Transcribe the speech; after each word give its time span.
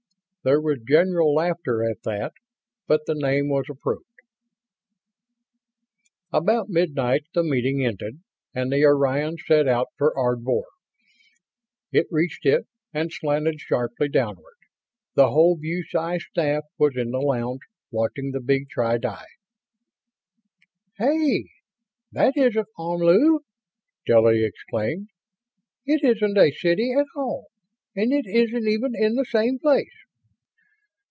There 0.43 0.59
was 0.59 0.79
general 0.87 1.35
laughter 1.35 1.83
at 1.83 2.01
that, 2.01 2.31
but 2.87 3.01
the 3.05 3.13
name 3.13 3.49
was 3.49 3.65
approved. 3.69 4.07
About 6.33 6.67
midnight 6.67 7.25
the 7.35 7.43
meeting 7.43 7.85
ended 7.85 8.21
and 8.51 8.71
the 8.73 8.83
Orion 8.83 9.35
set 9.37 9.67
out 9.67 9.89
for 9.99 10.11
Ardvor. 10.17 10.63
It 11.91 12.07
reached 12.09 12.43
it 12.47 12.65
and 12.91 13.11
slanted 13.13 13.59
sharply 13.59 14.09
downward. 14.09 14.55
The 15.13 15.29
whole 15.29 15.59
BuSci 15.59 16.17
staff 16.19 16.63
was 16.79 16.97
in 16.97 17.11
the 17.11 17.19
lounge, 17.19 17.61
watching 17.91 18.31
the 18.31 18.41
big 18.41 18.67
tri 18.67 18.97
di. 18.97 19.23
"Hey! 20.97 21.45
That 22.11 22.35
isn't 22.35 22.67
Omlu!" 22.79 23.41
Stella 24.05 24.33
exclaimed. 24.33 25.07
"It 25.85 26.03
isn't 26.03 26.35
a 26.35 26.49
city 26.49 26.93
at 26.97 27.05
all 27.15 27.49
and 27.95 28.11
it 28.11 28.25
isn't 28.25 28.67
even 28.67 28.93
in 28.95 29.13
the 29.13 29.25
same 29.25 29.59
place!" 29.59 29.91